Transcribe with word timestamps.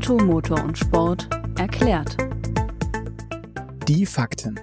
Auto, 0.00 0.16
Motor 0.16 0.64
und 0.64 0.78
Sport 0.78 1.28
erklärt. 1.58 2.16
Die 3.86 4.06
Fakten. 4.06 4.58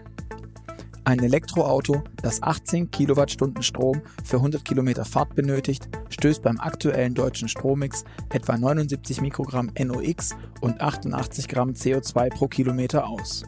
Ein 1.03 1.19
Elektroauto, 1.19 2.03
das 2.23 2.41
18 2.41 2.89
Kilowattstunden 2.89 3.61
Strom 3.61 4.01
für 4.23 4.37
100 4.37 4.65
Kilometer 4.65 5.05
Fahrt 5.05 5.35
benötigt, 5.35 5.89
stößt 6.09 6.41
beim 6.41 6.59
aktuellen 6.59 7.13
deutschen 7.13 7.47
Strommix 7.47 8.03
etwa 8.29 8.57
79 8.57 9.21
Mikrogramm 9.21 9.69
NOx 9.77 10.35
und 10.61 10.81
88 10.81 11.47
Gramm 11.47 11.69
CO2 11.73 12.29
pro 12.31 12.47
Kilometer 12.47 13.05
aus. 13.05 13.43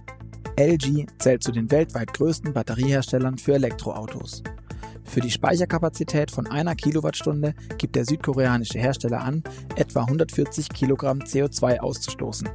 LG 0.59 1.07
zählt 1.17 1.41
zu 1.41 1.51
den 1.51 1.71
weltweit 1.71 2.13
größten 2.13 2.53
Batterieherstellern 2.53 3.39
für 3.39 3.55
Elektroautos. 3.55 4.43
Für 5.09 5.21
die 5.21 5.31
Speicherkapazität 5.31 6.29
von 6.29 6.45
einer 6.45 6.75
Kilowattstunde 6.75 7.55
gibt 7.79 7.95
der 7.95 8.05
südkoreanische 8.05 8.77
Hersteller 8.77 9.21
an, 9.21 9.43
etwa 9.75 10.01
140 10.01 10.69
Kilogramm 10.69 11.21
CO2 11.21 11.79
auszustoßen. 11.79 12.47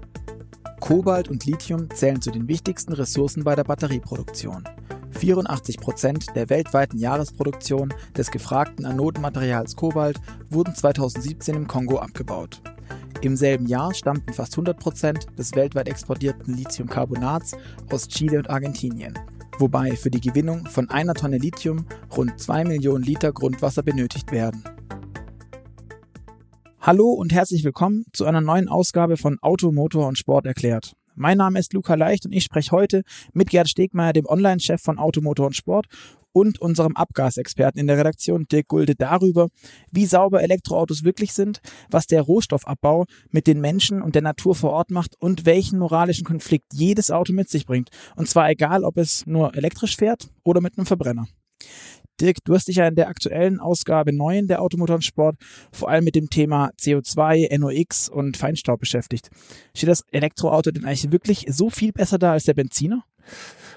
Kobalt 0.79 1.29
und 1.29 1.47
Lithium 1.47 1.91
zählen 1.91 2.23
zu 2.23 2.31
den 2.31 2.47
wichtigsten 2.47 2.93
Ressourcen 2.93 3.43
bei 3.43 3.57
der 3.57 3.65
Batterieproduktion. 3.65 4.63
84 5.11 5.79
Prozent 5.79 6.27
der 6.37 6.49
weltweiten 6.49 6.97
Jahresproduktion 6.97 7.93
des 8.17 8.31
gefragten 8.31 8.87
Anodenmaterials 8.87 9.75
Kobalt 9.75 10.21
wurden 10.49 10.77
2017 10.77 11.57
im 11.57 11.67
Kongo 11.67 11.99
abgebaut. 11.99 12.63
Im 13.21 13.37
selben 13.37 13.67
Jahr 13.67 13.95
stammten 13.95 14.33
fast 14.33 14.53
100 14.53 14.79
Prozent 14.79 15.27
des 15.37 15.57
weltweit 15.57 15.89
exportierten 15.89 16.55
Lithiumcarbonats 16.55 17.57
aus 17.91 18.07
Chile 18.07 18.39
und 18.39 18.49
Argentinien 18.49 19.19
wobei 19.59 19.97
für 19.97 20.11
die 20.11 20.21
Gewinnung 20.21 20.67
von 20.67 20.91
einer 20.91 21.15
Tonne 21.15 21.39
Lithium 21.39 21.87
rund 22.17 22.39
2 22.39 22.65
Millionen 22.65 23.05
Liter 23.05 23.33
Grundwasser 23.33 23.83
benötigt 23.83 24.33
werden. 24.33 24.65
Hallo 26.81 27.11
und 27.13 27.33
herzlich 27.33 27.65
willkommen 27.65 28.05
zu 28.13 28.27
einer 28.27 28.41
neuen 28.41 28.69
Ausgabe 28.69 29.17
von 29.17 29.39
Auto, 29.41 29.73
Motor 29.73 30.07
und 30.07 30.19
Sport 30.19 30.47
erklärt. 30.47 30.93
Mein 31.17 31.39
Name 31.39 31.61
ist 31.61 31.73
Luca 31.73 31.95
Leicht 31.95 32.27
und 32.27 32.33
ich 32.33 32.43
spreche 32.43 32.73
heute 32.73 33.03
mit 33.33 33.51
Gerd 33.51 33.69
Stegmeier, 33.69 34.13
dem 34.13 34.27
Online-Chef 34.27 34.83
von 34.83 34.99
Auto, 34.99 35.21
Motor 35.21 35.47
und 35.47 35.57
Sport 35.57 35.87
und 36.33 36.61
unserem 36.61 36.97
Abgasexperten 36.97 37.81
in 37.81 37.87
der 37.87 37.99
Redaktion 37.99 38.47
Dirk 38.51 38.67
Gulde 38.67 38.97
darüber, 38.97 39.49
wie 39.93 40.07
sauber 40.07 40.43
Elektroautos 40.43 41.05
wirklich 41.05 41.33
sind, 41.33 41.61
was 41.89 42.09
der 42.09 42.23
Rohstoffabbau 42.23 43.05
mit 43.31 43.47
den 43.47 43.61
Menschen 43.61 44.03
und 44.03 44.17
der 44.17 44.23
Natur 44.23 44.57
vor 44.57 44.73
Ort 44.73 44.91
macht 44.91 45.15
und 45.21 45.47
welchen 45.47 45.79
moralischen 45.79 46.25
Konflikt 46.25 46.75
jedes 46.75 47.13
Auto 47.13 47.33
mit 47.33 47.49
sich 47.49 47.65
bringt. 47.65 47.91
Und 48.17 48.29
zwar 48.29 48.51
egal, 48.51 48.83
ob 48.83 48.97
es 48.97 49.25
nur 49.25 49.55
elektrisch 49.55 49.97
fährt 49.97 50.29
oder 50.43 50.61
mit 50.61 50.77
einem 50.77 50.87
Verbrenner. 50.87 51.29
Dirk, 52.21 52.39
du 52.45 52.55
hast 52.55 52.69
dich 52.69 52.77
ja 52.77 52.87
in 52.87 52.95
der 52.95 53.09
aktuellen 53.09 53.61
Ausgabe 53.61 54.15
9 54.15 54.47
der 54.47 54.63
Automotorsport 54.63 55.37
vor 55.73 55.89
allem 55.89 56.05
mit 56.05 56.15
dem 56.15 56.31
Thema 56.31 56.71
CO2, 56.81 57.57
NOx 57.59 58.09
und 58.09 58.37
Feinstaub 58.37 58.81
beschäftigt. 58.81 59.31
Steht 59.75 59.89
das 59.89 60.05
Elektroauto 60.13 60.71
denn 60.71 60.85
eigentlich 60.85 61.11
wirklich 61.11 61.47
so 61.49 61.71
viel 61.71 61.93
besser 61.93 62.19
da 62.19 62.33
als 62.33 62.45
der 62.45 62.55
Benziner? 62.55 63.05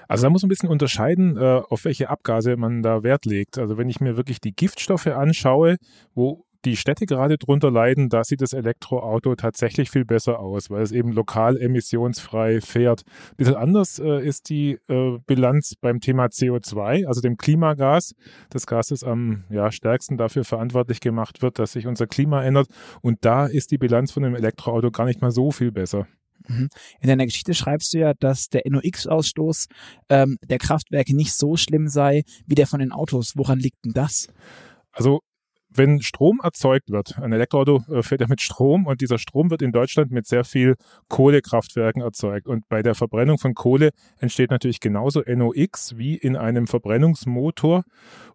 Also 0.06 0.22
da 0.22 0.30
muss 0.30 0.42
man 0.42 0.46
ein 0.46 0.50
bisschen 0.50 0.68
unterscheiden, 0.68 1.36
äh, 1.36 1.60
auf 1.68 1.84
welche 1.84 2.08
Abgase 2.08 2.56
man 2.56 2.82
da 2.82 3.02
Wert 3.02 3.26
legt. 3.26 3.58
Also 3.58 3.76
wenn 3.76 3.88
ich 3.88 4.00
mir 4.00 4.16
wirklich 4.16 4.40
die 4.40 4.54
Giftstoffe 4.54 5.06
anschaue, 5.08 5.76
wo 6.14 6.44
die 6.64 6.76
Städte 6.76 7.06
gerade 7.06 7.38
drunter 7.38 7.70
leiden, 7.70 8.08
da 8.08 8.24
sieht 8.24 8.40
das 8.40 8.52
Elektroauto 8.52 9.34
tatsächlich 9.36 9.90
viel 9.90 10.04
besser 10.04 10.40
aus, 10.40 10.70
weil 10.70 10.82
es 10.82 10.92
eben 10.92 11.12
lokal 11.12 11.56
emissionsfrei 11.56 12.60
fährt. 12.60 13.02
Ein 13.06 13.36
bisschen 13.36 13.54
anders 13.54 13.98
äh, 13.98 14.26
ist 14.26 14.48
die 14.48 14.78
äh, 14.88 15.18
Bilanz 15.26 15.74
beim 15.80 16.00
Thema 16.00 16.26
CO2, 16.26 17.06
also 17.06 17.20
dem 17.20 17.36
Klimagas. 17.36 18.14
Das 18.50 18.66
Gas, 18.66 18.88
das 18.88 19.04
am 19.04 19.44
ja, 19.50 19.70
stärksten 19.70 20.16
dafür 20.16 20.44
verantwortlich 20.44 21.00
gemacht 21.00 21.42
wird, 21.42 21.58
dass 21.58 21.72
sich 21.72 21.86
unser 21.86 22.06
Klima 22.06 22.42
ändert. 22.42 22.68
Und 23.02 23.24
da 23.24 23.46
ist 23.46 23.70
die 23.70 23.78
Bilanz 23.78 24.10
von 24.10 24.22
dem 24.22 24.34
Elektroauto 24.34 24.90
gar 24.90 25.04
nicht 25.04 25.20
mal 25.20 25.30
so 25.30 25.50
viel 25.50 25.70
besser. 25.70 26.06
Mhm. 26.46 26.68
In 27.00 27.08
deiner 27.08 27.26
Geschichte 27.26 27.54
schreibst 27.54 27.92
du 27.92 27.98
ja, 27.98 28.14
dass 28.14 28.48
der 28.48 28.62
NOx-Ausstoß 28.68 29.66
ähm, 30.08 30.38
der 30.44 30.58
Kraftwerke 30.58 31.14
nicht 31.14 31.34
so 31.34 31.56
schlimm 31.56 31.88
sei 31.88 32.22
wie 32.46 32.54
der 32.54 32.66
von 32.66 32.80
den 32.80 32.92
Autos. 32.92 33.32
Woran 33.36 33.58
liegt 33.58 33.84
denn 33.84 33.92
das? 33.92 34.28
Also 34.92 35.20
wenn 35.78 36.02
Strom 36.02 36.40
erzeugt 36.42 36.90
wird, 36.90 37.18
ein 37.18 37.32
Elektroauto 37.32 37.82
äh, 37.90 38.02
fährt 38.02 38.20
ja 38.20 38.26
mit 38.28 38.42
Strom 38.42 38.86
und 38.86 39.00
dieser 39.00 39.18
Strom 39.18 39.50
wird 39.50 39.62
in 39.62 39.72
Deutschland 39.72 40.10
mit 40.10 40.26
sehr 40.26 40.44
viel 40.44 40.74
Kohlekraftwerken 41.08 42.02
erzeugt. 42.02 42.46
Und 42.46 42.68
bei 42.68 42.82
der 42.82 42.94
Verbrennung 42.94 43.38
von 43.38 43.54
Kohle 43.54 43.90
entsteht 44.18 44.50
natürlich 44.50 44.80
genauso 44.80 45.22
NOx 45.26 45.96
wie 45.96 46.16
in 46.16 46.36
einem 46.36 46.66
Verbrennungsmotor. 46.66 47.84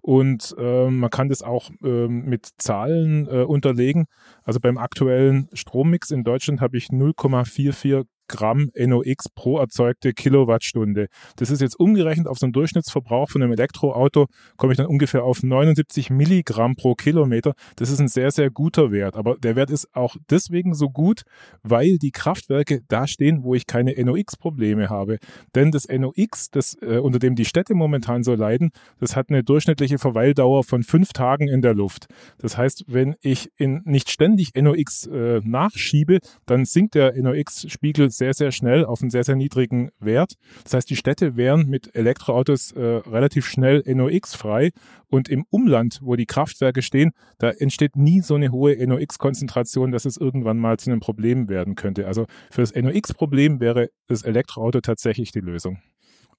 Und 0.01 0.55
äh, 0.57 0.89
man 0.89 1.09
kann 1.09 1.29
das 1.29 1.43
auch 1.43 1.69
äh, 1.83 2.07
mit 2.07 2.49
Zahlen 2.57 3.27
äh, 3.27 3.43
unterlegen. 3.43 4.05
Also 4.43 4.59
beim 4.59 4.77
aktuellen 4.77 5.49
Strommix 5.53 6.11
in 6.11 6.23
Deutschland 6.23 6.61
habe 6.61 6.77
ich 6.77 6.87
0,44 6.87 8.05
Gramm 8.33 8.71
NOx 8.75 9.29
pro 9.29 9.59
erzeugte 9.59 10.11
Kilowattstunde. 10.11 11.07
Das 11.35 11.51
ist 11.51 11.61
jetzt 11.61 11.79
umgerechnet 11.79 12.25
auf 12.25 12.39
so 12.39 12.47
einen 12.47 12.53
Durchschnittsverbrauch 12.53 13.29
von 13.29 13.43
einem 13.43 13.51
Elektroauto, 13.51 14.25
komme 14.57 14.73
ich 14.73 14.77
dann 14.77 14.87
ungefähr 14.87 15.23
auf 15.23 15.43
79 15.43 16.09
Milligramm 16.09 16.75
pro 16.75 16.95
Kilometer. 16.95 17.53
Das 17.75 17.91
ist 17.91 17.99
ein 17.99 18.07
sehr, 18.07 18.31
sehr 18.31 18.49
guter 18.49 18.91
Wert. 18.91 19.15
Aber 19.15 19.35
der 19.37 19.55
Wert 19.55 19.69
ist 19.69 19.95
auch 19.95 20.15
deswegen 20.31 20.73
so 20.73 20.89
gut, 20.89 21.21
weil 21.61 21.99
die 21.99 22.09
Kraftwerke 22.09 22.81
da 22.87 23.05
stehen, 23.05 23.43
wo 23.43 23.53
ich 23.53 23.67
keine 23.67 23.93
NOx-Probleme 24.03 24.89
habe. 24.89 25.19
Denn 25.53 25.69
das 25.69 25.87
NOx, 25.87 26.49
das, 26.49 26.75
äh, 26.81 26.97
unter 26.97 27.19
dem 27.19 27.35
die 27.35 27.45
Städte 27.45 27.75
momentan 27.75 28.23
so 28.23 28.33
leiden, 28.33 28.71
das 28.99 29.15
hat 29.15 29.29
eine 29.29 29.43
durchschnittliche 29.43 29.99
Verweildauer 29.99 30.63
von 30.63 30.81
fünf 30.81 31.13
Tagen 31.13 31.47
in 31.47 31.61
der 31.61 31.75
Luft. 31.75 32.07
Das 32.39 32.57
heißt, 32.57 32.85
wenn 32.87 33.15
ich 33.21 33.51
in 33.57 33.81
nicht 33.85 34.09
ständig 34.09 34.55
NOx 34.55 35.05
äh, 35.05 35.39
nachschiebe, 35.43 36.17
dann 36.47 36.65
sinkt 36.65 36.95
der 36.95 37.13
NOx-Spiegel 37.15 38.09
sehr, 38.09 38.22
sehr 38.31 38.51
schnell 38.51 38.85
auf 38.85 39.01
einen 39.01 39.09
sehr, 39.09 39.25
sehr 39.25 39.35
niedrigen 39.35 39.89
Wert. 39.99 40.35
Das 40.63 40.75
heißt, 40.75 40.89
die 40.89 40.95
Städte 40.95 41.35
wären 41.35 41.67
mit 41.67 41.93
Elektroautos 41.95 42.71
äh, 42.71 42.79
relativ 42.81 43.45
schnell 43.45 43.83
NOx-frei 43.85 44.71
und 45.09 45.27
im 45.27 45.45
Umland, 45.49 45.99
wo 46.01 46.15
die 46.15 46.25
Kraftwerke 46.25 46.81
stehen, 46.81 47.11
da 47.39 47.49
entsteht 47.49 47.95
nie 47.95 48.21
so 48.21 48.35
eine 48.35 48.51
hohe 48.51 48.75
NOx-Konzentration, 48.87 49.91
dass 49.91 50.05
es 50.05 50.15
irgendwann 50.15 50.57
mal 50.57 50.77
zu 50.77 50.89
einem 50.89 51.01
Problem 51.01 51.49
werden 51.49 51.75
könnte. 51.75 52.07
Also 52.07 52.25
für 52.51 52.61
das 52.61 52.73
NOx-Problem 52.73 53.59
wäre 53.59 53.89
das 54.07 54.21
Elektroauto 54.21 54.79
tatsächlich 54.79 55.31
die 55.31 55.41
Lösung. 55.41 55.79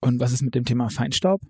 Und 0.00 0.20
was 0.20 0.32
ist 0.32 0.42
mit 0.42 0.54
dem 0.54 0.64
Thema 0.64 0.88
Feinstaub? 0.88 1.40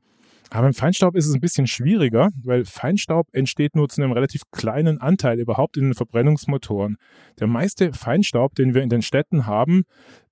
Aber 0.50 0.62
beim 0.62 0.74
Feinstaub 0.74 1.16
ist 1.16 1.26
es 1.26 1.34
ein 1.34 1.40
bisschen 1.40 1.66
schwieriger, 1.66 2.30
weil 2.42 2.64
Feinstaub 2.64 3.28
entsteht 3.32 3.74
nur 3.74 3.88
zu 3.88 4.02
einem 4.02 4.12
relativ 4.12 4.42
kleinen 4.50 5.00
Anteil 5.00 5.40
überhaupt 5.40 5.76
in 5.76 5.84
den 5.84 5.94
Verbrennungsmotoren. 5.94 6.96
Der 7.40 7.46
meiste 7.46 7.92
Feinstaub, 7.92 8.54
den 8.54 8.74
wir 8.74 8.82
in 8.82 8.88
den 8.88 9.02
Städten 9.02 9.46
haben, 9.46 9.84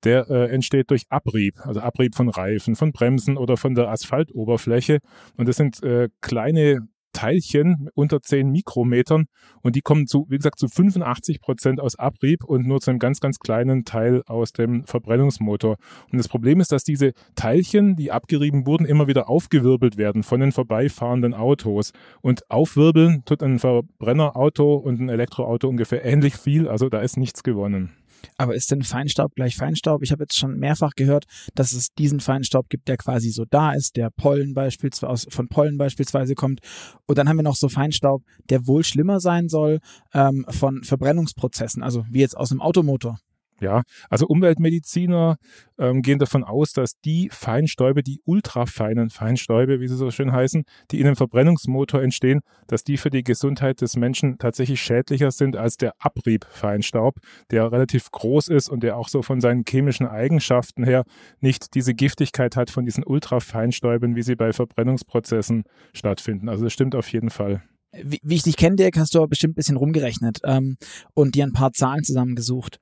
der 0.04 0.28
äh, 0.30 0.50
entsteht 0.50 0.90
durch 0.90 1.04
Abrieb, 1.08 1.54
also 1.64 1.80
Abrieb 1.80 2.14
von 2.14 2.28
Reifen, 2.28 2.76
von 2.76 2.92
Bremsen 2.92 3.36
oder 3.36 3.56
von 3.56 3.74
der 3.74 3.88
Asphaltoberfläche. 3.88 4.98
Und 5.36 5.48
das 5.48 5.56
sind 5.56 5.82
äh, 5.82 6.08
kleine 6.20 6.86
Teilchen 7.12 7.88
unter 7.94 8.20
10 8.20 8.50
Mikrometern 8.50 9.26
und 9.62 9.76
die 9.76 9.80
kommen 9.80 10.06
zu, 10.06 10.26
wie 10.28 10.36
gesagt, 10.36 10.58
zu 10.58 10.68
85 10.68 11.40
Prozent 11.40 11.80
aus 11.80 11.98
Abrieb 11.98 12.44
und 12.44 12.66
nur 12.66 12.80
zu 12.80 12.90
einem 12.90 12.98
ganz, 12.98 13.20
ganz 13.20 13.38
kleinen 13.38 13.84
Teil 13.84 14.22
aus 14.26 14.52
dem 14.52 14.84
Verbrennungsmotor. 14.84 15.76
Und 16.10 16.18
das 16.18 16.28
Problem 16.28 16.60
ist, 16.60 16.72
dass 16.72 16.84
diese 16.84 17.12
Teilchen, 17.34 17.96
die 17.96 18.10
abgerieben 18.10 18.66
wurden, 18.66 18.86
immer 18.86 19.06
wieder 19.06 19.28
aufgewirbelt 19.28 19.96
werden 19.96 20.22
von 20.22 20.40
den 20.40 20.52
vorbeifahrenden 20.52 21.34
Autos. 21.34 21.92
Und 22.20 22.50
aufwirbeln 22.50 23.24
tut 23.24 23.42
ein 23.42 23.58
Verbrennerauto 23.58 24.74
und 24.74 25.00
ein 25.00 25.08
Elektroauto 25.08 25.68
ungefähr 25.68 26.04
ähnlich 26.04 26.36
viel, 26.36 26.68
also 26.68 26.88
da 26.88 27.00
ist 27.00 27.16
nichts 27.16 27.42
gewonnen. 27.42 27.92
Aber 28.36 28.54
ist 28.54 28.70
denn 28.70 28.82
Feinstaub 28.82 29.34
gleich 29.34 29.56
Feinstaub? 29.56 30.02
Ich 30.02 30.12
habe 30.12 30.24
jetzt 30.24 30.36
schon 30.36 30.58
mehrfach 30.58 30.92
gehört, 30.94 31.24
dass 31.54 31.72
es 31.72 31.88
diesen 31.94 32.20
Feinstaub 32.20 32.68
gibt, 32.68 32.88
der 32.88 32.96
quasi 32.96 33.30
so 33.30 33.44
da 33.48 33.72
ist, 33.72 33.96
der 33.96 34.10
Pollen 34.10 34.54
beispielsweise 34.54 35.30
von 35.30 35.48
Pollen 35.48 35.78
beispielsweise 35.78 36.34
kommt. 36.34 36.60
Und 37.06 37.18
dann 37.18 37.28
haben 37.28 37.36
wir 37.36 37.42
noch 37.42 37.56
so 37.56 37.68
Feinstaub, 37.68 38.22
der 38.50 38.66
wohl 38.66 38.84
schlimmer 38.84 39.20
sein 39.20 39.48
soll 39.48 39.80
ähm, 40.14 40.44
von 40.48 40.82
Verbrennungsprozessen, 40.84 41.82
also 41.82 42.04
wie 42.10 42.20
jetzt 42.20 42.36
aus 42.36 42.50
einem 42.50 42.60
Automotor. 42.60 43.18
Ja, 43.62 43.82
also 44.10 44.26
Umweltmediziner 44.26 45.36
ähm, 45.78 46.02
gehen 46.02 46.18
davon 46.18 46.42
aus, 46.42 46.72
dass 46.72 47.00
die 47.04 47.28
Feinstäube, 47.30 48.02
die 48.02 48.20
ultrafeinen 48.24 49.08
Feinstäube, 49.08 49.78
wie 49.78 49.86
sie 49.86 49.94
so 49.94 50.10
schön 50.10 50.32
heißen, 50.32 50.64
die 50.90 50.98
in 50.98 51.06
einem 51.06 51.14
Verbrennungsmotor 51.14 52.02
entstehen, 52.02 52.40
dass 52.66 52.82
die 52.82 52.96
für 52.96 53.10
die 53.10 53.22
Gesundheit 53.22 53.80
des 53.80 53.96
Menschen 53.96 54.36
tatsächlich 54.38 54.82
schädlicher 54.82 55.30
sind 55.30 55.56
als 55.56 55.76
der 55.76 55.94
Abriebfeinstaub, 56.00 57.18
der 57.52 57.70
relativ 57.70 58.10
groß 58.10 58.48
ist 58.48 58.68
und 58.68 58.82
der 58.82 58.96
auch 58.96 59.08
so 59.08 59.22
von 59.22 59.40
seinen 59.40 59.62
chemischen 59.66 60.08
Eigenschaften 60.08 60.82
her 60.82 61.04
nicht 61.40 61.74
diese 61.74 61.94
Giftigkeit 61.94 62.56
hat 62.56 62.68
von 62.68 62.84
diesen 62.84 63.04
Ultrafeinstäuben, 63.04 64.16
wie 64.16 64.22
sie 64.22 64.34
bei 64.34 64.52
Verbrennungsprozessen 64.52 65.62
stattfinden. 65.94 66.48
Also 66.48 66.64
das 66.64 66.72
stimmt 66.72 66.96
auf 66.96 67.12
jeden 67.12 67.30
Fall 67.30 67.62
wie, 68.02 68.34
ich 68.34 68.42
dich 68.42 68.56
kenne, 68.56 68.76
Dirk, 68.76 68.96
hast 68.96 69.14
du 69.14 69.26
bestimmt 69.26 69.52
ein 69.52 69.56
bisschen 69.56 69.76
rumgerechnet 69.76 70.40
ähm, 70.44 70.76
und 71.14 71.34
dir 71.34 71.44
ein 71.44 71.52
paar 71.52 71.72
Zahlen 71.72 72.04
zusammengesucht. 72.04 72.78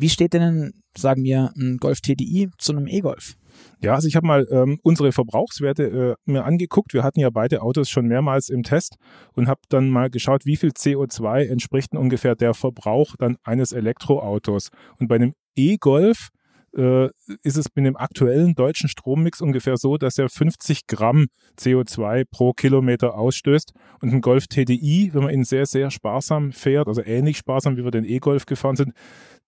Wie 0.00 0.08
steht 0.08 0.32
denn, 0.32 0.74
sagen 0.96 1.24
wir, 1.24 1.50
ein 1.56 1.78
Golf 1.78 2.00
TDI 2.00 2.50
zu 2.56 2.70
einem 2.70 2.86
E-Golf? 2.86 3.34
Ja, 3.82 3.94
also 3.94 4.06
ich 4.06 4.14
habe 4.14 4.28
mal 4.28 4.46
ähm, 4.48 4.78
unsere 4.84 5.10
Verbrauchswerte 5.10 6.16
äh, 6.26 6.30
mir 6.30 6.44
angeguckt. 6.44 6.94
Wir 6.94 7.02
hatten 7.02 7.18
ja 7.18 7.30
beide 7.30 7.62
Autos 7.62 7.90
schon 7.90 8.06
mehrmals 8.06 8.48
im 8.48 8.62
Test 8.62 8.94
und 9.34 9.48
habe 9.48 9.60
dann 9.68 9.90
mal 9.90 10.08
geschaut, 10.08 10.46
wie 10.46 10.56
viel 10.56 10.70
CO2 10.70 11.48
entspricht 11.48 11.92
denn 11.92 11.98
ungefähr 11.98 12.36
der 12.36 12.54
Verbrauch 12.54 13.16
dann 13.18 13.38
eines 13.42 13.72
Elektroautos. 13.72 14.68
Und 15.00 15.08
bei 15.08 15.16
einem 15.16 15.34
E-Golf 15.56 16.28
äh, 16.76 17.08
ist 17.42 17.56
es 17.56 17.66
mit 17.74 17.84
dem 17.84 17.96
aktuellen 17.96 18.54
deutschen 18.54 18.88
Strommix 18.88 19.40
ungefähr 19.40 19.76
so, 19.76 19.96
dass 19.96 20.18
er 20.18 20.28
50 20.28 20.86
Gramm 20.86 21.26
CO2 21.58 22.24
pro 22.30 22.52
Kilometer 22.52 23.14
ausstößt. 23.14 23.72
Und 24.00 24.12
ein 24.12 24.20
Golf 24.20 24.46
TDI, 24.46 25.10
wenn 25.12 25.24
man 25.24 25.34
ihn 25.34 25.44
sehr, 25.44 25.66
sehr 25.66 25.90
sparsam 25.90 26.52
fährt, 26.52 26.86
also 26.86 27.02
ähnlich 27.02 27.38
sparsam, 27.38 27.76
wie 27.76 27.84
wir 27.84 27.90
den 27.90 28.04
E-Golf 28.04 28.46
gefahren 28.46 28.76
sind, 28.76 28.92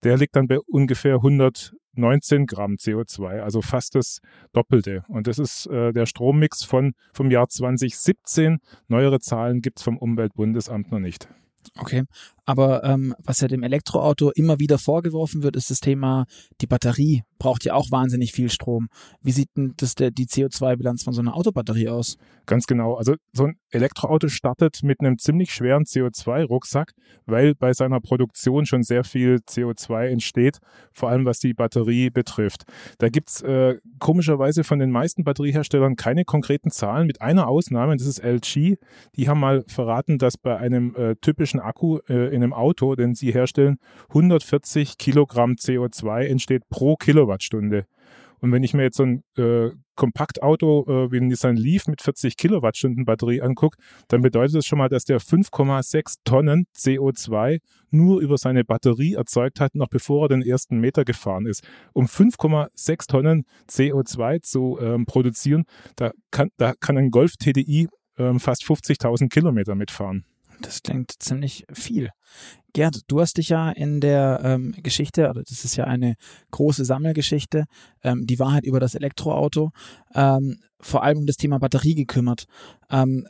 der 0.03 0.17
liegt 0.17 0.35
dann 0.35 0.47
bei 0.47 0.59
ungefähr 0.59 1.15
119 1.15 2.45
Gramm 2.45 2.75
CO2, 2.75 3.39
also 3.39 3.61
fast 3.61 3.95
das 3.95 4.19
Doppelte. 4.53 5.03
Und 5.07 5.27
das 5.27 5.39
ist 5.39 5.67
äh, 5.67 5.93
der 5.93 6.05
Strommix 6.05 6.63
von, 6.63 6.93
vom 7.13 7.31
Jahr 7.31 7.47
2017. 7.47 8.59
Neuere 8.87 9.19
Zahlen 9.19 9.61
gibt 9.61 9.79
es 9.79 9.83
vom 9.83 9.97
Umweltbundesamt 9.97 10.91
noch 10.91 10.99
nicht. 10.99 11.27
Okay, 11.77 12.03
aber 12.45 12.83
ähm, 12.83 13.15
was 13.23 13.41
ja 13.41 13.47
dem 13.47 13.63
Elektroauto 13.63 14.31
immer 14.31 14.59
wieder 14.59 14.77
vorgeworfen 14.77 15.43
wird, 15.43 15.55
ist 15.55 15.69
das 15.69 15.79
Thema, 15.79 16.25
die 16.61 16.67
Batterie 16.67 17.23
braucht 17.41 17.65
ja 17.65 17.73
auch 17.73 17.89
wahnsinnig 17.89 18.33
viel 18.33 18.49
Strom. 18.49 18.87
Wie 19.21 19.31
sieht 19.31 19.49
denn 19.57 19.73
das 19.77 19.95
der, 19.95 20.11
die 20.11 20.27
CO2-Bilanz 20.27 21.03
von 21.03 21.13
so 21.13 21.21
einer 21.21 21.35
Autobatterie 21.35 21.89
aus? 21.89 22.17
Ganz 22.45 22.67
genau. 22.67 22.95
Also 22.95 23.15
so 23.33 23.45
ein 23.45 23.55
Elektroauto 23.71 24.27
startet 24.27 24.83
mit 24.83 24.99
einem 24.99 25.17
ziemlich 25.17 25.51
schweren 25.51 25.83
CO2-Rucksack, 25.83 26.91
weil 27.25 27.55
bei 27.55 27.73
seiner 27.73 27.99
Produktion 27.99 28.65
schon 28.65 28.83
sehr 28.83 29.03
viel 29.03 29.39
CO2 29.47 30.07
entsteht, 30.07 30.59
vor 30.93 31.09
allem 31.09 31.25
was 31.25 31.39
die 31.39 31.53
Batterie 31.53 32.11
betrifft. 32.11 32.63
Da 32.99 33.09
gibt's 33.09 33.41
äh, 33.41 33.77
komischerweise 33.99 34.63
von 34.63 34.77
den 34.77 34.91
meisten 34.91 35.23
Batterieherstellern 35.23 35.95
keine 35.95 36.25
konkreten 36.25 36.69
Zahlen, 36.69 37.07
mit 37.07 37.21
einer 37.21 37.47
Ausnahme, 37.47 37.97
das 37.97 38.07
ist 38.07 38.19
LG. 38.23 38.77
Die 39.15 39.29
haben 39.29 39.39
mal 39.39 39.63
verraten, 39.67 40.17
dass 40.17 40.37
bei 40.37 40.57
einem 40.57 40.95
äh, 40.95 41.15
typischen 41.15 41.59
Akku 41.59 41.99
äh, 42.07 42.30
in 42.31 42.43
einem 42.43 42.53
Auto, 42.53 42.95
den 42.95 43.13
sie 43.13 43.31
herstellen, 43.31 43.77
140 44.09 44.97
Kilogramm 44.97 45.53
CO2 45.53 46.25
entsteht 46.25 46.63
pro 46.69 46.95
Kilowattstunde. 46.95 47.85
Und 48.41 48.51
wenn 48.51 48.63
ich 48.63 48.73
mir 48.73 48.83
jetzt 48.83 48.97
so 48.97 49.03
ein 49.03 49.23
äh, 49.37 49.69
Kompaktauto 49.95 50.85
äh, 50.87 51.11
wie 51.11 51.17
ein 51.17 51.27
Nissan 51.27 51.55
Leaf 51.55 51.87
mit 51.87 52.01
40 52.01 52.37
Kilowattstunden 52.37 53.05
Batterie 53.05 53.41
angucke, 53.41 53.77
dann 54.07 54.23
bedeutet 54.23 54.55
das 54.55 54.65
schon 54.65 54.79
mal, 54.79 54.89
dass 54.89 55.05
der 55.05 55.21
5,6 55.21 56.15
Tonnen 56.25 56.65
CO2 56.75 57.59
nur 57.91 58.19
über 58.19 58.37
seine 58.39 58.63
Batterie 58.63 59.13
erzeugt 59.13 59.59
hat, 59.59 59.75
noch 59.75 59.89
bevor 59.89 60.25
er 60.25 60.29
den 60.29 60.41
ersten 60.41 60.79
Meter 60.79 61.05
gefahren 61.05 61.45
ist. 61.45 61.63
Um 61.93 62.07
5,6 62.07 63.07
Tonnen 63.07 63.43
CO2 63.69 64.41
zu 64.41 64.79
ähm, 64.81 65.05
produzieren, 65.05 65.65
da 65.95 66.11
kann, 66.31 66.49
da 66.57 66.73
kann 66.79 66.97
ein 66.97 67.11
Golf 67.11 67.33
TDI 67.37 67.87
ähm, 68.17 68.39
fast 68.39 68.63
50.000 68.63 69.29
Kilometer 69.29 69.75
mitfahren. 69.75 70.25
Das 70.61 70.81
klingt 70.83 71.11
ziemlich 71.19 71.65
viel. 71.73 72.09
Gerd, 72.73 73.01
du 73.07 73.19
hast 73.19 73.37
dich 73.37 73.49
ja 73.49 73.69
in 73.71 73.99
der 73.99 74.41
ähm, 74.43 74.75
Geschichte, 74.81 75.29
oder 75.29 75.43
das 75.43 75.65
ist 75.65 75.75
ja 75.75 75.85
eine 75.85 76.15
große 76.51 76.85
Sammelgeschichte, 76.85 77.65
ähm, 78.03 78.25
die 78.25 78.39
Wahrheit 78.39 78.63
über 78.63 78.79
das 78.79 78.95
Elektroauto, 78.95 79.71
ähm, 80.15 80.59
vor 80.79 81.03
allem 81.03 81.19
um 81.19 81.25
das 81.25 81.35
Thema 81.35 81.59
Batterie 81.59 81.95
gekümmert. 81.95 82.45
Ähm, 82.89 83.27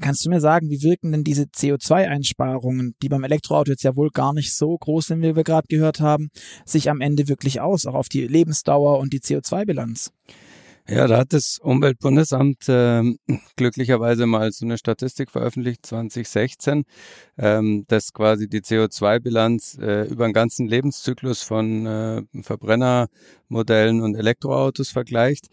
kannst 0.00 0.24
du 0.24 0.30
mir 0.30 0.40
sagen, 0.40 0.70
wie 0.70 0.82
wirken 0.82 1.12
denn 1.12 1.24
diese 1.24 1.44
CO2-Einsparungen, 1.44 2.94
die 3.02 3.08
beim 3.08 3.24
Elektroauto 3.24 3.70
jetzt 3.70 3.84
ja 3.84 3.96
wohl 3.96 4.10
gar 4.10 4.32
nicht 4.32 4.54
so 4.54 4.76
groß 4.76 5.06
sind, 5.06 5.22
wie 5.22 5.36
wir 5.36 5.44
gerade 5.44 5.66
gehört 5.68 6.00
haben, 6.00 6.30
sich 6.64 6.88
am 6.88 7.00
Ende 7.00 7.28
wirklich 7.28 7.60
aus, 7.60 7.86
auch 7.86 7.94
auf 7.94 8.08
die 8.08 8.26
Lebensdauer 8.26 8.98
und 8.98 9.12
die 9.12 9.20
CO2-Bilanz? 9.20 10.12
Ja, 10.86 11.06
da 11.06 11.16
hat 11.16 11.32
das 11.32 11.58
Umweltbundesamt 11.62 12.68
äh, 12.68 13.02
glücklicherweise 13.56 14.26
mal 14.26 14.52
so 14.52 14.66
eine 14.66 14.76
Statistik 14.76 15.30
veröffentlicht, 15.30 15.86
2016, 15.86 16.84
ähm, 17.38 17.86
dass 17.88 18.12
quasi 18.12 18.48
die 18.48 18.60
CO2-Bilanz 18.60 19.78
äh, 19.80 20.02
über 20.08 20.26
den 20.26 20.34
ganzen 20.34 20.68
Lebenszyklus 20.68 21.42
von 21.42 21.86
äh, 21.86 22.22
Verbrennermodellen 22.42 24.02
und 24.02 24.14
Elektroautos 24.14 24.90
vergleicht. 24.90 25.48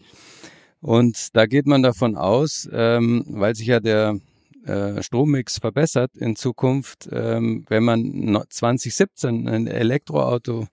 Und 0.82 1.34
da 1.34 1.46
geht 1.46 1.66
man 1.66 1.82
davon 1.82 2.16
aus, 2.16 2.68
ähm, 2.70 3.24
weil 3.28 3.54
sich 3.54 3.68
ja 3.68 3.80
der 3.80 4.18
äh, 4.66 5.02
Strommix 5.02 5.58
verbessert 5.58 6.14
in 6.14 6.36
Zukunft, 6.36 7.08
ähm, 7.10 7.64
wenn 7.68 7.84
man 7.84 8.44
2017 8.50 9.48
ein 9.48 9.66
Elektroauto 9.66 10.66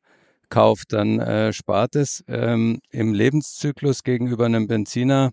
kauft, 0.50 0.94
dann 0.94 1.20
äh, 1.20 1.54
spart 1.54 1.96
es 1.96 2.24
ähm, 2.28 2.80
im 2.92 3.14
Lebenszyklus 3.14 4.04
gegenüber 4.04 4.46
einem 4.46 4.68
Benziner 4.68 5.32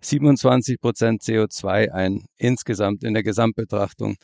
27 0.00 0.80
Prozent 0.80 1.22
CO2 1.22 1.90
ein, 1.90 2.26
insgesamt 2.36 3.04
in 3.04 3.14
der 3.14 3.22
Gesamtbetrachtung. 3.22 4.16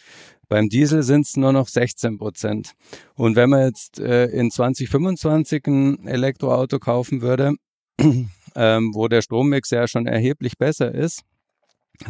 Beim 0.48 0.68
Diesel 0.68 1.02
sind 1.02 1.26
es 1.26 1.36
nur 1.36 1.52
noch 1.52 1.68
16 1.68 2.18
Prozent. 2.18 2.72
Und 3.14 3.36
wenn 3.36 3.50
man 3.50 3.66
jetzt 3.66 4.00
äh, 4.00 4.26
in 4.26 4.50
2025 4.50 5.66
ein 5.66 6.06
Elektroauto 6.06 6.78
kaufen 6.78 7.20
würde, 7.20 7.54
ähm, 8.00 8.90
wo 8.94 9.08
der 9.08 9.22
Strommix 9.22 9.70
ja 9.70 9.86
schon 9.86 10.06
erheblich 10.06 10.58
besser 10.58 10.92
ist, 10.92 11.22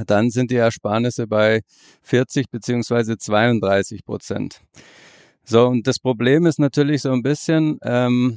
dann 0.07 0.31
sind 0.31 0.51
die 0.51 0.57
Ersparnisse 0.57 1.27
bei 1.27 1.63
40 2.03 2.51
beziehungsweise 2.51 3.17
32 3.17 4.05
Prozent. 4.05 4.61
So, 5.51 5.67
und 5.67 5.87
das 5.87 5.99
Problem 5.99 6.45
ist 6.45 6.59
natürlich 6.59 7.01
so 7.01 7.11
ein 7.11 7.23
bisschen 7.23 7.79
ähm, 7.83 8.37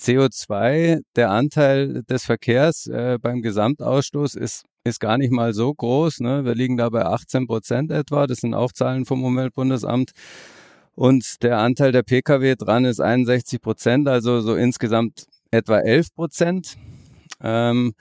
CO2, 0.00 0.98
der 1.14 1.30
Anteil 1.30 2.02
des 2.10 2.24
Verkehrs 2.24 2.88
äh, 2.88 3.18
beim 3.22 3.40
Gesamtausstoß 3.40 4.34
ist, 4.34 4.64
ist 4.82 4.98
gar 4.98 5.16
nicht 5.16 5.30
mal 5.30 5.54
so 5.54 5.72
groß. 5.72 6.18
Ne? 6.18 6.44
Wir 6.44 6.56
liegen 6.56 6.76
da 6.76 6.88
bei 6.88 7.04
18 7.04 7.46
Prozent 7.46 7.92
etwa. 7.92 8.26
Das 8.26 8.38
sind 8.38 8.52
auch 8.52 8.72
Zahlen 8.72 9.06
vom 9.06 9.22
Umweltbundesamt. 9.22 10.10
Und 10.96 11.44
der 11.44 11.58
Anteil 11.58 11.92
der 11.92 12.02
Pkw 12.02 12.56
dran 12.56 12.84
ist 12.84 12.98
61 12.98 13.60
Prozent, 13.60 14.08
also 14.08 14.40
so 14.40 14.56
insgesamt 14.56 15.26
etwa 15.52 15.78
11 15.78 16.16
Prozent. 16.16 16.74
Ähm, 17.40 17.94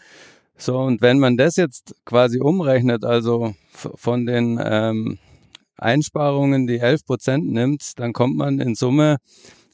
so, 0.58 0.80
und 0.80 1.04
wenn 1.04 1.20
man 1.20 1.38
das 1.38 1.56
jetzt 1.56 1.94
quasi 2.04 2.40
umrechnet, 2.40 3.06
also 3.06 3.54
von 3.74 4.26
den 4.26 4.60
ähm, 4.60 5.20
Einsparungen 5.78 6.68
die 6.68 6.80
11 6.80 7.06
Prozent 7.06 7.52
nimmt, 7.52 8.00
dann 8.00 8.14
kommt 8.14 8.36
man 8.36 8.60
in 8.60 8.76
Summe 8.76 9.18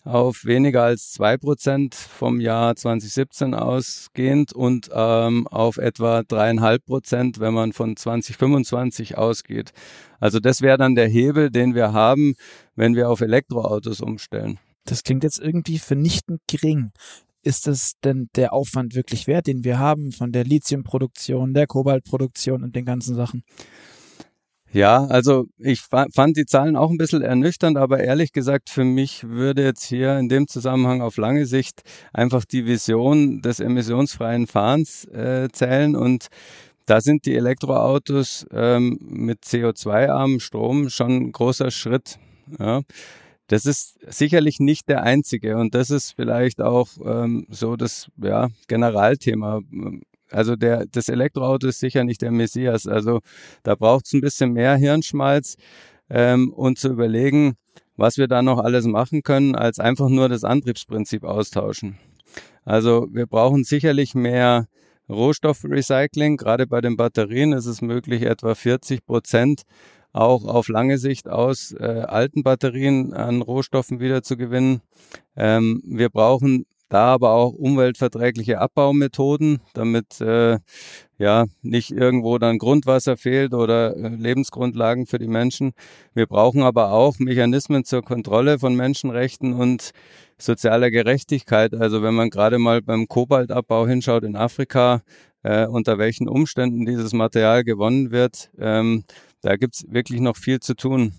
auf 0.04 0.44
weniger 0.44 0.84
als 0.84 1.12
2 1.14 1.38
Prozent 1.38 1.96
vom 1.96 2.42
Jahr 2.42 2.76
2017 2.76 3.54
ausgehend 3.54 4.54
und 4.54 4.90
ähm, 4.94 5.48
auf 5.48 5.78
etwa 5.78 6.20
3,5 6.20 6.80
Prozent, 6.86 7.40
wenn 7.40 7.54
man 7.54 7.74
von 7.74 7.96
2025 7.96 9.18
ausgeht. 9.18 9.72
Also 10.20 10.40
das 10.40 10.62
wäre 10.62 10.78
dann 10.78 10.96
der 10.96 11.08
Hebel, 11.08 11.50
den 11.52 11.74
wir 11.74 11.94
haben, 11.94 12.36
wenn 12.76 12.96
wir 12.96 13.10
auf 13.10 13.22
Elektroautos 13.22 14.01
umstellen. 14.01 14.60
Das 14.86 15.04
klingt 15.04 15.24
jetzt 15.24 15.39
irgendwie 15.39 15.80
vernichtend 15.80 16.42
gering. 16.48 16.92
Ist 17.42 17.68
es 17.68 17.94
denn 18.04 18.30
der 18.36 18.54
Aufwand 18.54 18.96
wirklich 18.96 19.27
wert, 19.27 19.48
den 19.48 19.63
wir 19.63 19.80
haben 19.80 20.12
von 20.12 20.32
der 20.32 20.44
Lithiumproduktion, 20.44 21.54
der 21.54 21.68
Kobaltproduktion 21.68 22.63
und 22.63 22.75
den 22.75 22.86
ganzen 22.86 23.16
Sachen? 23.16 23.44
Ja, 24.74 25.06
also 25.06 25.46
ich 25.60 25.82
fand 25.82 26.36
die 26.36 26.48
Zahlen 26.48 26.75
auch 26.75 26.89
ein 26.89 26.98
bisschen 26.98 27.22
ernüchternd, 27.22 27.77
aber 27.77 28.00
ehrlich 28.00 28.32
gesagt, 28.32 28.72
für 28.72 28.84
mich 28.84 29.24
würde 29.24 29.63
jetzt 29.63 29.84
hier 29.84 30.18
in 30.18 30.30
dem 30.30 30.48
Zusammenhang 30.48 31.03
auf 31.03 31.18
lange 31.18 31.46
Sicht 31.46 31.84
einfach 32.12 32.44
die 32.44 32.65
Vision 32.65 33.44
des 33.44 33.60
emissionsfreien 33.60 34.48
Fahrens 34.48 35.06
äh, 35.06 35.48
zählen 35.51 35.96
und 35.96 36.30
da 36.88 37.01
sind 37.01 37.27
die 37.27 37.36
Elektroautos 37.36 38.48
ähm, 38.51 38.98
mit 39.00 39.44
CO2-armem 39.44 40.39
Strom 40.39 40.89
schon 40.89 41.12
ein 41.12 41.32
großer 41.32 41.70
Schritt. 41.70 42.18
Ja. 42.60 42.82
Das 43.48 43.68
ist 43.68 44.00
sicherlich 44.08 44.60
nicht 44.60 44.89
der 44.89 45.03
einzige 45.03 45.58
und 45.58 45.75
das 45.75 45.92
ist 45.92 46.15
vielleicht 46.15 46.62
auch 46.62 46.88
ähm, 47.06 47.46
so 47.48 47.75
das 47.75 48.08
ja, 48.18 48.50
Generalthema 48.68 49.62
also 50.30 50.56
der, 50.56 50.86
das 50.92 51.10
Elektroauto 51.10 51.68
ist 51.68 51.80
sicher 51.80 52.03
nicht 52.03 52.22
der 52.22 52.32
Messias. 52.32 52.88
Also 52.88 53.22
da 53.63 53.75
braucht 53.75 54.06
es 54.06 54.13
ein 54.13 54.22
bisschen 54.22 54.53
mehr 54.53 54.75
Hirnschmalz 54.75 55.56
ähm, 56.10 56.51
und 56.53 56.80
zu 56.80 56.89
überlegen, 56.89 57.56
was 57.96 58.18
wir 58.18 58.27
da 58.27 58.42
noch 58.42 58.60
alles 58.60 58.86
machen 58.86 59.24
können, 59.24 59.56
als 59.56 59.80
einfach 59.80 60.10
nur 60.10 60.30
das 60.30 60.44
Antriebsprinzip 60.44 61.24
austauschen. 61.24 61.98
Also 62.65 63.08
wir 63.12 63.27
brauchen 63.27 63.63
sicherlich 63.63 64.15
mehr 64.15 64.68
Rohstoffrecycling. 65.10 66.38
Gerade 66.38 66.65
bei 66.65 66.82
den 66.82 66.98
Batterien 66.98 67.53
ist 67.53 67.65
es 67.65 67.82
möglich, 67.82 68.24
etwa 68.24 68.56
40 68.56 69.06
Prozent 69.06 69.63
auch 70.13 70.46
auf 70.46 70.68
lange 70.68 70.98
Sicht 70.98 71.27
aus 71.27 71.72
äh, 71.72 71.84
alten 71.84 72.44
Batterien 72.44 73.13
an 73.13 73.42
Rohstoffen 73.42 74.00
wieder 74.00 74.22
zu 74.22 74.38
gewinnen. 74.38 74.82
Ähm, 75.36 75.82
wir 75.86 76.10
brauchen 76.10 76.65
da 76.94 77.06
aber 77.14 77.32
auch 77.32 77.54
umweltverträgliche 77.54 78.60
Abbaumethoden, 78.60 79.62
damit 79.74 80.22
äh, 80.22 80.60
ja 81.18 81.46
nicht 81.64 81.90
irgendwo 81.92 82.38
dann 82.38 82.60
Grundwasser 82.60 83.18
fehlt 83.18 83.56
oder 83.56 83.98
äh, 83.98 84.10
Lebensgrundlagen 84.10 85.08
für 85.08 85.18
die 85.18 85.28
Menschen. 85.28 85.72
Wir 86.14 86.28
brauchen 86.28 86.62
aber 86.62 86.92
auch 86.92 87.18
Mechanismen 87.18 87.84
zur 87.84 88.04
Kontrolle 88.04 88.60
von 88.60 88.76
Menschenrechten 88.76 89.54
und 89.54 89.90
sozialer 90.38 90.92
Gerechtigkeit. 90.92 91.74
Also 91.74 92.04
wenn 92.04 92.14
man 92.14 92.30
gerade 92.30 92.60
mal 92.60 92.84
beim 92.84 93.08
Kobaltabbau 93.08 93.88
hinschaut 93.88 94.24
in 94.24 94.36
Afrika, 94.36 95.02
äh, 95.42 95.66
unter 95.66 95.98
welchen 95.98 96.30
Umständen 96.30 96.86
dieses 96.86 97.14
Material 97.14 97.64
gewonnen 97.64 98.12
wird, 98.12 98.52
ähm, 98.60 99.04
da 99.42 99.56
gibt's 99.56 99.84
wirklich 99.90 100.22
noch 100.22 100.38
viel 100.38 100.60
zu 100.60 100.76
tun. 100.76 101.14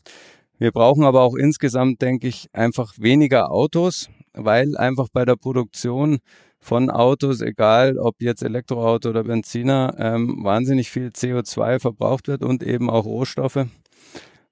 Wir 0.58 0.70
brauchen 0.70 1.02
aber 1.02 1.22
auch 1.22 1.34
insgesamt, 1.34 2.00
denke 2.00 2.28
ich, 2.28 2.46
einfach 2.52 2.94
weniger 2.96 3.50
Autos 3.50 4.08
weil 4.34 4.76
einfach 4.76 5.08
bei 5.12 5.24
der 5.24 5.36
Produktion 5.36 6.18
von 6.58 6.90
Autos, 6.90 7.40
egal 7.40 7.98
ob 7.98 8.16
jetzt 8.20 8.42
Elektroauto 8.42 9.10
oder 9.10 9.24
Benziner, 9.24 9.94
ähm, 9.98 10.42
wahnsinnig 10.42 10.90
viel 10.90 11.08
CO2 11.08 11.78
verbraucht 11.78 12.28
wird 12.28 12.42
und 12.42 12.62
eben 12.62 12.88
auch 12.88 13.04
Rohstoffe. 13.04 13.66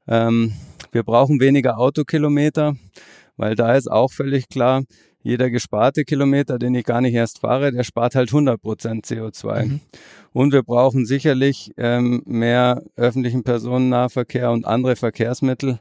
Ähm, 0.06 0.52
wir 0.90 1.04
brauchen 1.04 1.40
weniger 1.40 1.78
Autokilometer, 1.78 2.76
weil 3.36 3.54
da 3.54 3.74
ist 3.74 3.90
auch 3.90 4.12
völlig 4.12 4.48
klar, 4.48 4.82
jeder 5.22 5.50
gesparte 5.50 6.04
Kilometer, 6.04 6.58
den 6.58 6.74
ich 6.74 6.84
gar 6.84 7.00
nicht 7.00 7.14
erst 7.14 7.38
fahre, 7.38 7.72
der 7.72 7.84
spart 7.84 8.14
halt 8.14 8.28
100 8.28 8.60
Prozent 8.60 9.06
CO2. 9.06 9.64
Mhm. 9.64 9.80
Und 10.32 10.52
wir 10.52 10.62
brauchen 10.62 11.06
sicherlich 11.06 11.72
ähm, 11.76 12.22
mehr 12.26 12.82
öffentlichen 12.96 13.44
Personennahverkehr 13.44 14.50
und 14.50 14.66
andere 14.66 14.96
Verkehrsmittel, 14.96 15.78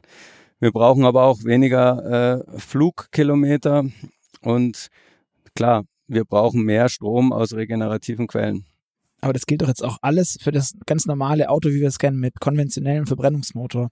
wir 0.62 0.70
brauchen 0.70 1.04
aber 1.04 1.24
auch 1.24 1.42
weniger 1.42 2.44
äh, 2.54 2.58
Flugkilometer 2.60 3.84
und 4.42 4.90
klar, 5.56 5.82
wir 6.06 6.24
brauchen 6.24 6.62
mehr 6.62 6.88
Strom 6.88 7.32
aus 7.32 7.52
regenerativen 7.52 8.28
Quellen. 8.28 8.64
Aber 9.20 9.32
das 9.32 9.46
gilt 9.46 9.62
doch 9.62 9.66
jetzt 9.68 9.82
auch 9.82 9.98
alles 10.02 10.38
für 10.40 10.52
das 10.52 10.74
ganz 10.86 11.06
normale 11.06 11.48
Auto, 11.48 11.70
wie 11.70 11.80
wir 11.80 11.88
es 11.88 11.98
kennen, 11.98 12.20
mit 12.20 12.38
konventionellem 12.38 13.06
Verbrennungsmotor. 13.06 13.88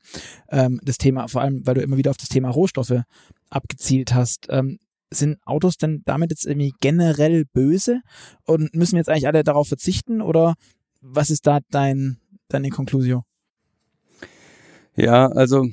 Ähm, 0.49 0.79
das 0.85 0.97
Thema, 0.99 1.27
vor 1.27 1.41
allem, 1.41 1.67
weil 1.67 1.75
du 1.75 1.83
immer 1.83 1.97
wieder 1.97 2.13
auf 2.13 2.17
das 2.17 2.29
Thema 2.29 2.51
Rohstoffe 2.51 3.03
abgezielt 3.49 4.15
hast. 4.15 4.47
Ähm, 4.49 4.79
sind 5.13 5.39
Autos 5.45 5.77
denn 5.77 6.03
damit 6.05 6.31
jetzt 6.31 6.47
irgendwie 6.47 6.73
generell 6.81 7.47
böse? 7.53 8.01
Und 8.45 8.77
müssen 8.77 8.93
wir 8.93 8.99
jetzt 9.01 9.09
eigentlich 9.09 9.27
alle 9.27 9.43
darauf 9.43 9.67
verzichten? 9.67 10.23
Oder 10.23 10.55
was 11.01 11.31
ist 11.31 11.49
da 11.49 11.59
dein, 11.71 12.19
deine 12.49 12.71
Konklusion? 12.71 13.23
Ja, 14.95 15.27
also 15.27 15.67